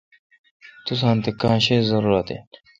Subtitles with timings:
[0.85, 2.43] توساں تہ کاں شیہ زاروت این۔